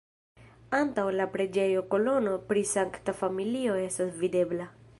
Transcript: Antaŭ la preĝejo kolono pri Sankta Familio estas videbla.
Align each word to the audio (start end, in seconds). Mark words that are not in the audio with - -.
Antaŭ 0.77 1.03
la 1.19 1.27
preĝejo 1.35 1.83
kolono 1.91 2.33
pri 2.47 2.63
Sankta 2.71 3.15
Familio 3.21 3.77
estas 3.83 4.17
videbla. 4.25 4.71